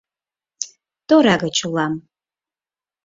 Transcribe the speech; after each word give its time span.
Тора 1.07 1.35
гыч 1.43 1.57
улам. 1.67 1.93